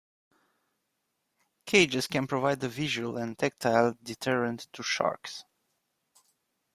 [1.67, 5.45] Cages can provide a visual and tactile deterrent to sharks.